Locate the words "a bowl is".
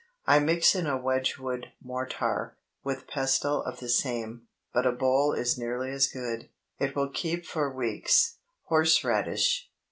4.87-5.59